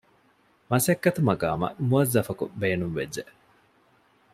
[0.69, 3.23] މަސައްކަތު މަޤާމަށް މުވައްޒަފަކު ބޭނުންވެއްޖެ